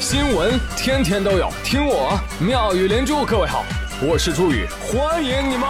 [0.00, 3.22] 新闻天天都有，听我妙语连珠。
[3.22, 3.62] 各位好，
[4.00, 5.68] 我是朱宇，欢迎你们！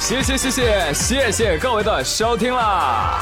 [0.00, 3.20] 谢谢谢谢谢谢各位的收听啦！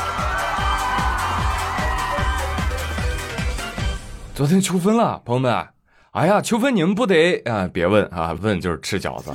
[4.34, 5.66] 昨天秋分了，朋友们，
[6.12, 7.68] 哎呀，秋分你们不得啊？
[7.70, 9.30] 别问啊，问就是吃饺子，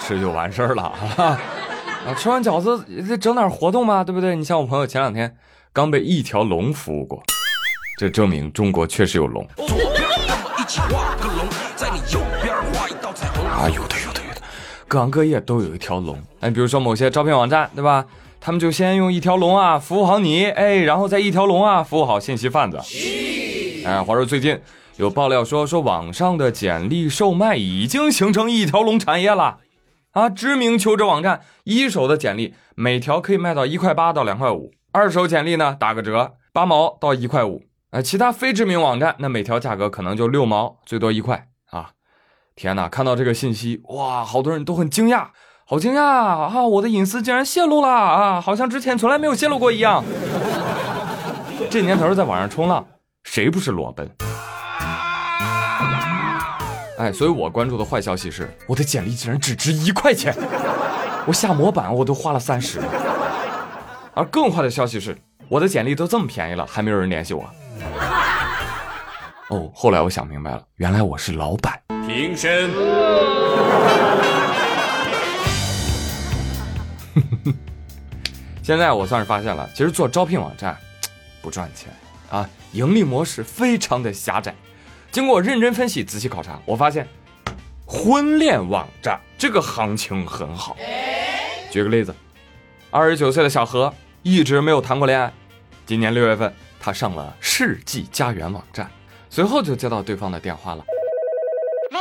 [0.00, 1.38] 吃就完事儿了啊。
[2.06, 4.34] 啊，吃完饺子得整点活动嘛，对不对？
[4.34, 5.36] 你像我朋友前两天
[5.72, 7.22] 刚被一条龙服务过，
[7.96, 9.46] 这证明中国确实有龙。
[13.44, 14.42] 啊，有的有的有的，
[14.88, 16.18] 各行各业都有一条龙。
[16.40, 18.04] 哎，比如说某些招聘网站，对吧？
[18.40, 22.78] 他们就先用一条龙啊服务好你，哎，然后再一条龙啊服务好信息贩子。
[23.86, 24.58] 哎，话说最近
[24.96, 29.58] 有爆料说，说网上的简历售卖已经形成一条龙产业了。
[30.12, 37.62] 啊，知名求职网站一手的简历每条可以卖到一块八到两块五，二手简历呢打个折八毛到一块五。
[37.90, 41.90] 啊，其他非知名网站那每条价格可能就六毛，最多一块啊！
[42.56, 45.26] 天哪，看到这个信息哇，好多人都很惊讶，
[45.66, 46.66] 好惊讶啊！
[46.66, 50.02] 我的隐私竟然泄露了啊，好像之前从来没有泄露过一样。
[51.68, 52.86] 这年头在网上冲浪，
[53.24, 54.10] 谁不是裸奔？
[57.02, 60.32] 哎，所以我关注的坏消息是，我的简历竟然只值一块钱，
[61.26, 62.80] 我下模板我都花了三十。
[64.14, 67.44] 而更坏的消息是，我的简历都这么便宜了，还没有人联系我。
[69.48, 71.76] 哦，后来我想明白了，原来我是老板。
[72.06, 72.70] 平身。
[78.62, 80.76] 现在我算是发现了，其实做招聘网站
[81.42, 81.92] 不赚钱
[82.30, 84.54] 啊，盈利模式非常的狭窄。
[85.12, 87.06] 经过认真分析、仔细考察，我发现
[87.86, 90.74] 婚恋网站这个行情很好。
[91.70, 92.14] 举个例子，
[92.90, 95.30] 二十九岁的小何一直没有谈过恋爱，
[95.84, 98.90] 今年六月份他上了世纪佳缘网站，
[99.28, 100.82] 随后就接到对方的电话了。
[101.90, 101.98] 喂，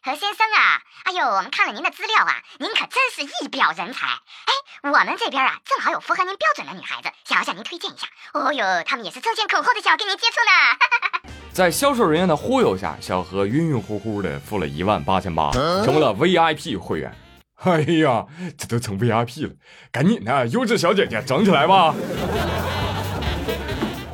[0.00, 4.06] 何先生啊，哎呦，我们看了您的资料啊，您可真是一表人才。
[4.06, 8.06] 哎，我们这边啊，正好有符合您标准的女孩子，想要向您推荐一下。
[8.32, 11.30] 哦呦，他们也是争先恐后的想要跟您接触呢。
[11.52, 17.12] 在销售人员的忽悠下，小何晕晕乎乎的付了一万八千八，成为了 VIP 会员。
[17.64, 18.24] 哎呀，
[18.56, 19.52] 这都成 VIP 了，
[19.90, 21.92] 赶紧的，优质小姐姐整起来吧！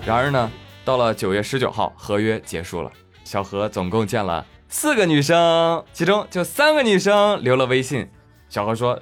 [0.07, 0.51] 然而呢，
[0.83, 2.91] 到了九月十九号，合约结束了，
[3.23, 4.45] 小何总共见了
[4.77, 8.09] 四个女生，其中就三个女生留了微信。
[8.49, 9.01] 小何说：“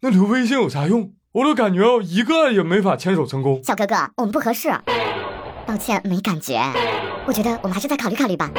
[0.00, 1.12] 那留微信有啥用？
[1.32, 4.68] 我都感觉一个也没法牵手成功。”小哥哥，我们不合适，
[5.66, 6.60] 抱歉，没感觉。
[7.24, 8.50] 我觉得我们还是再考虑考虑吧。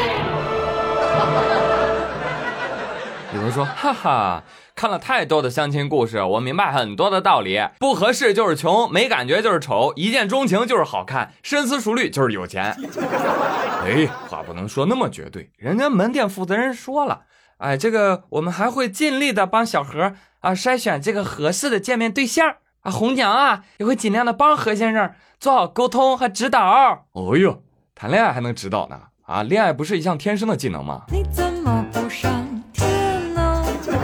[3.33, 4.43] 有人说：“哈哈，
[4.75, 7.59] 看了太多的相亲故事，我明白很多的道理。
[7.79, 12.75] 不合适就是穷，没感觉就是丑，一见钟情就是好看，深思熟虑就是有钱。
[13.83, 15.51] ”哎，话不能说那么绝对。
[15.57, 17.23] 人家门店负责人说了
[17.57, 27.61] ：“哎，这个我们还会尽力的帮小何啊筛选这个合适的见面对象啊，红娘啊也会尽量的帮何先生做好沟通和指导。”哦呦。
[27.97, 28.99] 谈恋爱还能指导呢？
[29.23, 31.03] 啊，恋爱不是一项天生的技能吗？
[31.09, 32.44] 你怎么不上？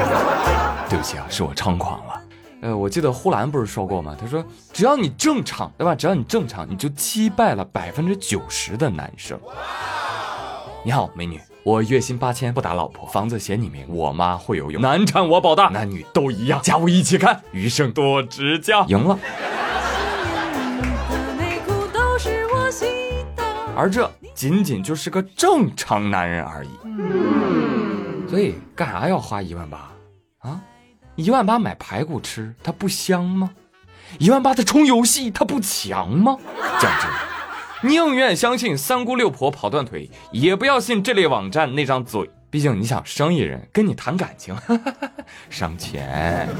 [0.89, 2.21] 对不起啊，是我猖狂了。
[2.61, 4.15] 呃，我记得呼兰不是说过吗？
[4.19, 5.95] 他说，只要你正常，对吧？
[5.95, 9.39] 只要你正常，你就击败了百分之九十的男生。
[10.83, 18.85] 你好，美女，我月薪八千，不打老婆，房子写你名，我妈会游泳，难产我保大，男女都一样，家务一起干，余生多指教。
[18.85, 19.17] 赢了。
[23.75, 26.69] 而这仅仅就是个正常男人而已，
[28.31, 29.91] 所以干啥要花一万八
[30.39, 30.61] 啊？
[31.17, 33.51] 一万八买排骨吃，它不香吗？
[34.19, 36.37] 一万八的充游戏，它不强吗？
[36.79, 42.31] 讲真，宁愿相信三姑六婆跑断腿，也不要信这类网站那张嘴。
[42.49, 44.55] 毕竟你想，生意人跟你谈感情，
[45.51, 46.47] 伤钱。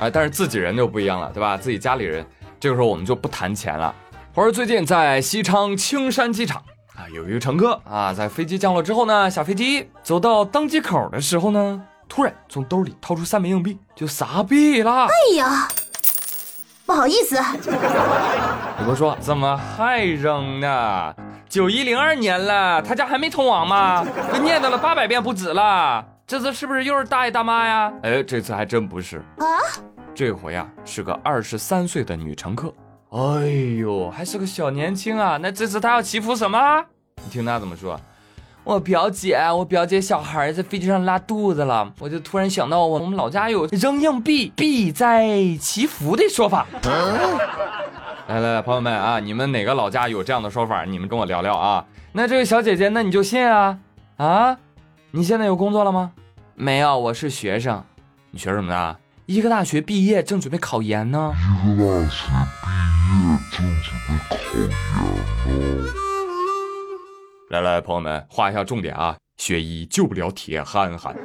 [0.00, 1.58] 哎，但是自己人就不一样了，对吧？
[1.58, 2.24] 自己家里人，
[2.58, 3.94] 这个时候我们就不谈钱了。
[4.38, 6.62] 话说最近在西昌青山机场
[6.94, 15.06] 啊，有一个乘客啊，在飞机降落之后呢，下飞机走到登机口的时候呢，突然从兜里掏出三枚硬币就撒币了。
[15.06, 15.68] 哎呀，
[16.86, 17.36] 不好意思。
[17.66, 21.12] 我哥说怎么还扔呢？
[21.48, 24.06] 九一零二年了，他家还没通网吗？
[24.32, 26.06] 都念叨了八百遍不止了。
[26.28, 27.92] 这次是不是又是大爷大妈呀？
[28.04, 29.44] 哎，这次还真不是啊，
[30.14, 32.72] 这回呀是个二十三岁的女乘客。
[33.10, 33.46] 哎
[33.80, 35.38] 呦，还是个小年轻啊！
[35.40, 36.84] 那这次他要祈福什么？
[37.24, 37.98] 你听他怎么说？
[38.64, 45.26] 我表姐，我表姐小孩在飞机上拉肚子了，我就突然想到我们老家有扔硬币，币在
[45.58, 46.66] 祈福的说法。
[48.26, 50.84] 来来来，朋友们啊，你们哪个老家有这样的说法？
[50.84, 51.82] 你们跟我聊聊啊。
[52.12, 53.78] 那这位小姐姐，那你就信啊
[54.18, 54.58] 啊？
[55.12, 56.12] 你现在有工作了吗？
[56.54, 57.82] 没有，我是学生。
[58.32, 58.96] 你学什么的？
[59.28, 61.34] 医科大学毕业，正准备考研呢。
[61.36, 62.16] 医科大学
[62.62, 62.68] 毕
[63.28, 64.72] 业，正准备考研呢。
[67.50, 69.14] 来来，朋友们，画一下重点啊！
[69.36, 71.14] 学医救不了铁憨憨。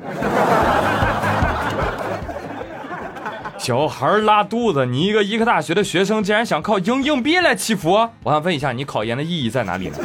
[3.58, 8.10] 小孩拉肚子，你一个医科大学的学生，竟然想靠扔硬币来祈福？
[8.24, 9.98] 我想问一下，你考研的意义在哪里呢？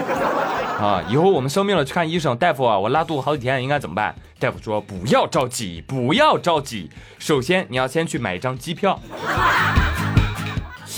[0.79, 4.15] 啊，以后我们生病了去看医生，大夫啊，我拉肚子好几天，应该怎么办？
[4.39, 6.89] 大夫说不要着急，不要着急，
[7.19, 9.01] 首先你要先去买一张机票。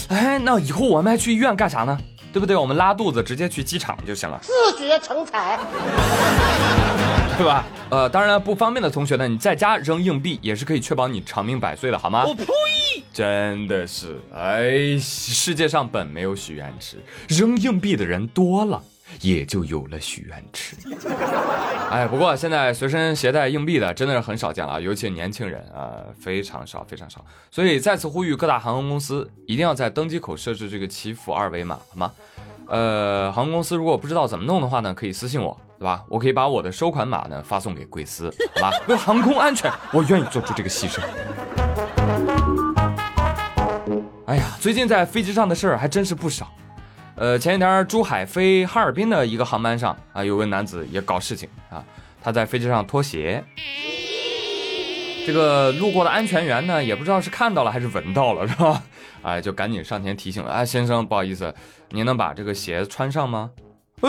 [0.09, 1.99] 哎，那以后我们还去医院干啥呢？
[2.31, 2.55] 对不对？
[2.55, 5.59] 我们拉肚子直接去机场就行了，自学成才，
[7.39, 7.65] 对吧？
[7.89, 12.25] 呃，当然了，不方便的同学呢，你在家扔硬币也是可以确保你长命百岁的，好吗？
[12.27, 12.45] 我呸！
[13.13, 16.99] 真的是，哎，世界上本没有许愿池，
[17.29, 18.81] 扔硬币的人多了，
[19.21, 20.77] 也就有了许愿池。
[21.91, 27.25] 哎，不过现在随身携带硬币的真的是很少见了，尤其年轻人啊，非常少，非常少。
[27.51, 32.13] 所以再次呼吁各大航空公司，一定要在登机口设置这个祈福二维码，好吗？
[32.69, 36.05] 呃，航空公司如果不知道怎么弄的话呢，可以私信我，对吧？
[36.09, 38.73] 我可以把我的收款码呢发送给贵司，好吧？
[38.87, 41.01] 为航空安全，我愿意做出这个牺牲。
[44.27, 46.49] 哎呀，最近在飞机上的事儿还真是不少。
[47.17, 51.85] 呃，前几天珠海飞哈尔滨的一个航班上啊，有位男子也搞事情啊，
[52.23, 53.45] 他在飞机上脱鞋。
[55.27, 58.83] 这个路过的安全员呢，也不知道是看到了还是闻到了，是吧？
[59.23, 61.55] 哎，就赶紧上前提醒了，哎，先生，不好意思，
[61.91, 63.51] 您能把这个鞋穿上吗？
[64.01, 64.09] 哎，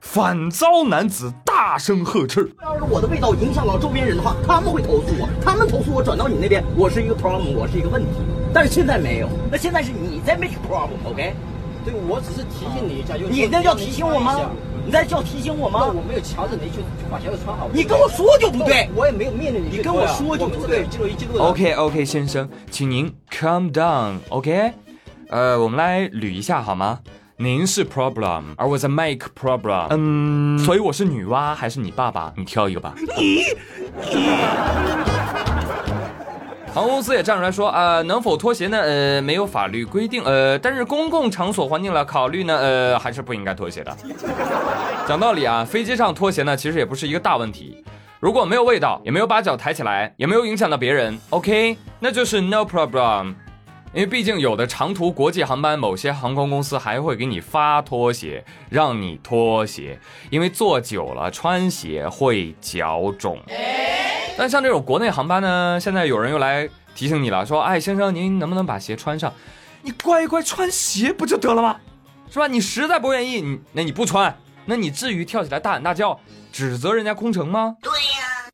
[0.00, 2.50] 反遭男子大声呵斥。
[2.62, 8.08] 要是我的味道影响到周边人的话，他们会投诉我，他们投诉我转到你那边，我是一个 problem，我是一个问题。
[8.54, 11.34] 但是现在没有，那现在是你在 make problem，OK？、
[11.90, 15.86] 对，我只是提醒你一下，就你那叫提醒我吗你你在叫提醒我吗？
[15.86, 17.68] 我没有强制你去去把鞋子穿好。
[17.72, 18.88] 你跟我说就不对。
[18.94, 21.44] 我也没有命令你你跟我说就不对记录仪记录的。
[21.44, 24.72] OK OK，先生，请您 calm down，OK？、
[25.28, 27.00] 呃，我们来捋一下好吗？
[27.36, 29.86] 您是 problem，而我在 make problem。
[29.90, 32.32] 嗯，所以我是女娲还是你爸爸？
[32.36, 32.94] 你挑一个吧。
[36.74, 38.78] 航空公司也站出来说，呃，能否脱鞋呢？
[38.78, 43.96] 呃，没有法律规定，呃，但是公共场所环境了考虑呢，呃，还是不应该脱鞋的。
[45.08, 47.84] 讲道理啊，飞机上脱鞋呢，其实也不是一个大问题。
[48.20, 53.34] 如果没有味道，也没有把脚抬起来，也没有影响到别人，OK，那就是 no problem。
[53.94, 59.98] 因为毕竟有的长途国际航班，某些航空公司还会给你发拖鞋，让你脱鞋，
[60.30, 63.38] 因为坐久了穿鞋会脚肿。
[64.36, 69.32] 但像这种国内航班呢，现在有人又来提醒你了，说，哎，先生，您能不能把鞋穿上？
[69.82, 71.80] 你乖乖穿鞋不就得了吗？
[72.30, 72.46] 是吧？
[72.46, 74.36] 你实在不愿意，你那你不穿，
[74.66, 76.20] 那你至于跳起来大喊大叫，
[76.52, 77.76] 指责人家空乘吗？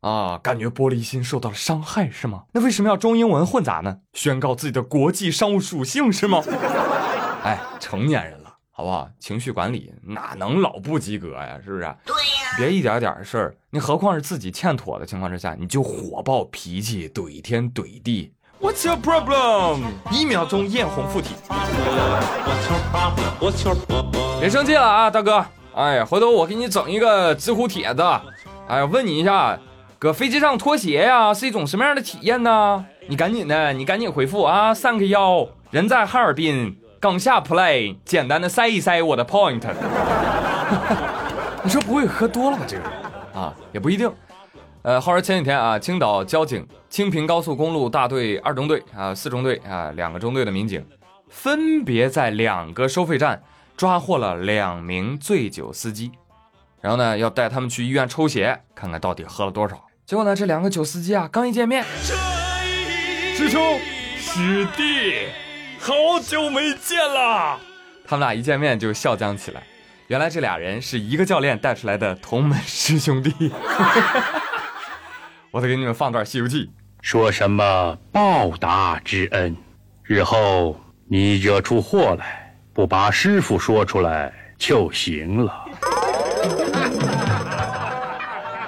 [0.05, 2.43] 啊，感觉玻璃心受到了伤害是吗？
[2.53, 3.97] 那为什么要中英文混杂呢？
[4.13, 6.45] 宣告自己的国际商务属性是吗？
[7.43, 9.09] 哎，成年人了，好不好？
[9.19, 11.59] 情绪管理哪能老不及格呀？
[11.65, 11.85] 是不是？
[12.05, 18.35] 对呀、别一点点事儿，你何况是自己欠妥的情况之下，你就火爆脾气，怼天怼地。
[18.61, 19.81] What's your problem？
[20.11, 21.35] 一秒钟艳红附体。
[24.39, 25.43] 别生气了啊，大哥！
[25.75, 28.03] 哎呀，回头我给你整一个知乎帖子，
[28.69, 29.59] 哎呀，问你一下，
[30.05, 32.85] 搁飞机上脱鞋呀，是一种什么样的体验呢？
[33.07, 39.63] 你赶紧的，你赶紧回复啊，三个幺，人在哈尔滨，刚下 play，简单的塞一塞我的 point。
[41.65, 42.65] 你说不会喝多了吧？
[42.69, 42.93] 这个人
[43.33, 44.13] 啊，也不一定。
[44.83, 50.85] 呃，话说前几天啊，青岛交警青平高速公路大队二中队啊、四中队啊两个中队的民警，
[51.31, 53.43] 分别在两个收费站
[53.75, 56.13] 抓获了两名醉酒司机，
[56.83, 59.83] 然后呢，要带他们去医院抽血，看看到底喝了多少。
[60.07, 61.83] 结果呢，这两个酒司机啊，刚一见面，
[63.35, 63.81] 师兄
[64.19, 65.29] 师弟，
[65.81, 67.59] 好久没见了。
[68.07, 69.63] 他们俩一见面就笑僵起来，
[70.09, 73.51] 原来这俩人是一个教练带出来的同门师兄弟。
[75.51, 76.67] 我再给你们放段《西游记》。
[77.01, 79.57] 说什么报答之恩，
[80.03, 85.65] 日后你惹出祸来，不把师傅说出来就行了。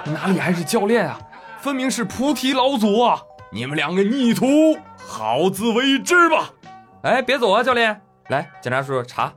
[0.05, 1.19] 哪里还是教练啊？
[1.59, 3.19] 分明是菩提老祖啊！
[3.51, 6.49] 你们两个逆徒，好自为之吧！
[7.01, 8.01] 哎，别走啊，教练！
[8.29, 9.31] 来，警察叔叔查，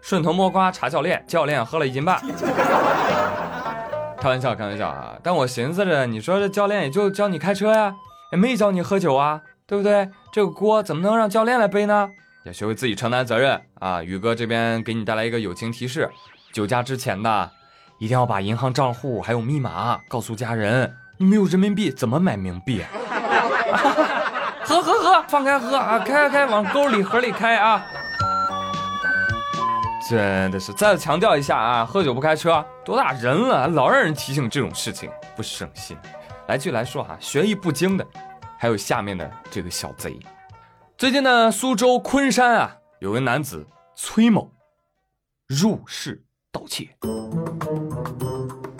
[0.00, 2.20] 顺藤摸瓜查教练，教练喝了一斤半。
[4.18, 5.16] 开玩笑，开玩笑啊！
[5.22, 7.92] 但我寻思着，你说这教练也就教你开车呀，
[8.30, 10.08] 也没教你喝酒啊，对不对？
[10.32, 12.08] 这个锅怎么能让教练来背呢？
[12.44, 14.02] 要学会自己承担责任啊！
[14.02, 16.08] 宇哥这边给你带来一个友情提示：
[16.52, 17.50] 酒驾之前呢，
[17.98, 20.96] 一定要把银行账户还有密码告诉家人。
[21.22, 22.88] 你没有人民币怎么买冥币啊？
[24.66, 26.00] 喝喝喝，放开喝啊！
[26.00, 27.86] 开开开，往沟里河里开啊！
[30.10, 35.96] 真的是，再次强调一下啊，喝酒不开车，多大人了，老让人提醒这种事情，不省心。
[36.48, 38.04] 来，继续来说哈，学艺不精的，
[38.58, 40.18] 还有下面的这个小贼。
[40.98, 43.64] 最近呢，苏州昆山啊，有个男子
[43.94, 44.50] 崔某
[45.46, 46.88] 入室盗窃，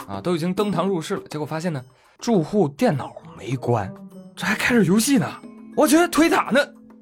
[0.08, 1.80] 啊，都已经登堂入室了，结果发现呢，
[2.22, 3.92] 住户电脑没关，
[4.36, 5.26] 这还开着游戏呢。
[5.76, 6.60] 我觉得推塔呢，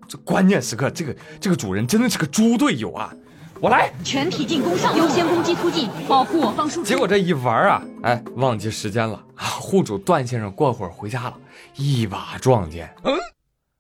[0.08, 3.12] 这关键时刻，这个这个主人真的是个猪队友啊！
[3.60, 6.86] 我来，全体进攻上，优先攻击突进，保护我方输出。
[6.86, 9.44] 结果这一玩啊，哎，忘记时间了啊！
[9.60, 11.34] 户主段先生过会儿回家了，
[11.76, 13.14] 一把撞见，嗯，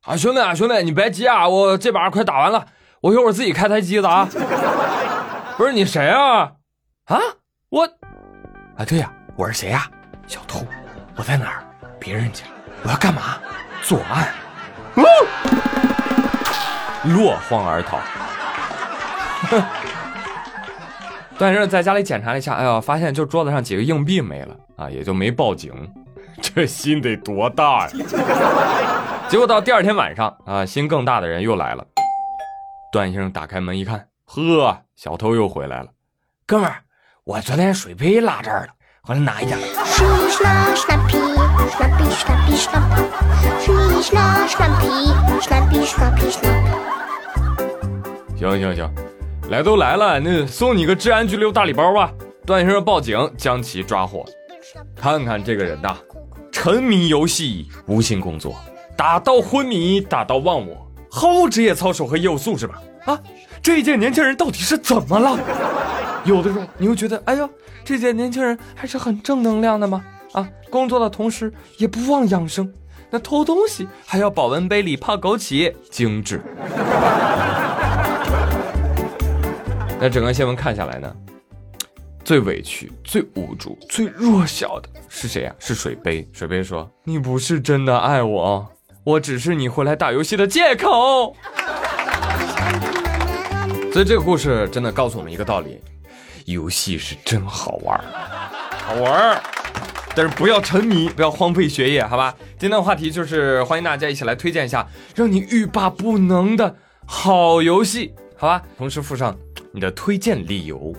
[0.02, 2.66] 啊，兄弟啊，兄弟，你别急啊，我这把快打完了，
[3.00, 4.28] 我一会儿自己开台机子啊。
[5.56, 6.52] 不是你谁啊？
[7.06, 7.18] 啊，
[7.70, 7.84] 我，
[8.76, 9.90] 啊，对呀，我是谁呀？
[10.26, 10.60] 小偷，
[11.20, 11.62] 我在哪儿？
[11.98, 12.44] 别人家，
[12.82, 13.38] 我要干嘛？
[13.82, 14.26] 作案。
[14.94, 15.02] 哦，
[17.14, 17.98] 落荒而逃。
[21.36, 25.70] 段先生在家里检查了一下，哎呀，发现就桌子上几个硬币没了啊，也就没报警。
[26.40, 27.94] 这心得多大呀！
[29.28, 31.86] 结果到第二天晚上啊，心更大的人又来了。
[32.90, 35.88] 段先生打开门一看，呵，小偷又回来了。
[36.46, 36.76] 哥们儿，
[37.24, 39.58] 我昨天水杯落这儿了，回来拿一点。
[48.38, 48.90] 行行行，
[49.50, 52.12] 来都来了，那送你个治安拘留大礼包吧。
[52.46, 54.24] 段先生报警，将其抓获。
[54.94, 55.96] 看看这个人呐，
[56.52, 58.54] 沉迷游戏，无心工作，
[58.96, 62.74] 打到昏迷，打到忘我，毫无职业操守和业务素质吧？
[63.06, 63.18] 啊，
[63.62, 65.38] 这一届年轻人到底是怎么了？
[66.24, 67.48] 有的时候你会觉得，哎呦，
[67.84, 70.04] 这届年轻人还是很正能量的嘛。
[70.32, 72.72] 啊，工作的同时也不忘养生，
[73.10, 76.40] 那偷东西还要保温杯里泡枸杞，精致。
[79.98, 81.12] 那整个新闻看下来呢，
[82.24, 86.26] 最委屈、最无助、最弱小的是谁呀、是水杯。
[86.32, 88.66] 水杯说：“你不是真的爱我，
[89.02, 91.34] 我只是你回来打游戏的借口。”
[93.92, 95.80] 所以这个故事真的告诉我们一个道理：
[96.46, 98.04] 游戏是真好玩儿，
[98.86, 99.42] 好玩儿，
[100.14, 102.34] 但是不要沉迷，不要荒废学业，好吧？
[102.58, 106.74] 今天的话题就是欢迎大家一起来推荐一下让你欲罢不能的
[107.06, 108.62] 好游戏，好吧？
[108.76, 109.36] 同时附上
[109.72, 110.94] 你的推荐理由。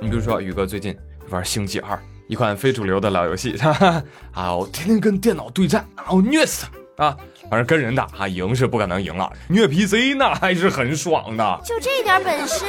[0.00, 0.96] 你比如说，宇哥最近
[1.28, 1.96] 玩《星际二》，
[2.28, 7.16] 一款非主流的老游戏，哈哈啊，我天天跟电脑对战，啊，我虐死他啊！
[7.50, 11.60] 反正跟人打啊，赢是不可能赢了，虐 PC 那还是很爽的。
[11.64, 12.64] 就这点本事，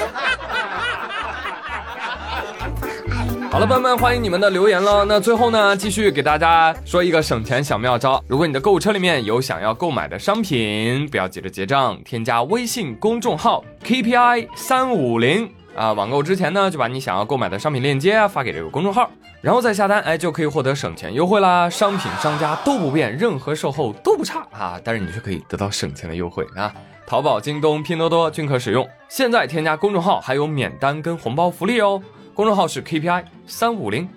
[3.54, 5.06] 好了，朋友们，欢迎你们的留言了。
[5.06, 8.20] 那最后呢，继续给大家说一个省钱小妙招。
[8.28, 19.08] 如果你的购物车里面有想要购买的商品，不要急着结账，添加微信公众号 KPI 三五零啊，网购之前呢，就把你想要购买的商品链接啊发给这个公众号，
[19.40, 21.70] 然后再下单，哎，就可以获得省钱优惠啦。
[21.70, 26.74] 商品商家都不变，任何售后都不差啊，但是你却可以得到省钱的优惠啊。
[27.06, 28.90] 淘宝、京东、拼多多均可使用。
[29.10, 32.02] 现在添加公众号还有免单跟红包福利哦。
[32.34, 34.10] 公众号是 KPI 三五零。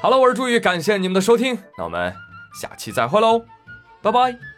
[0.00, 2.14] 好了，我是朱宇，感谢你们的收听，那我们
[2.60, 3.44] 下期再会喽，
[4.00, 4.49] 拜拜。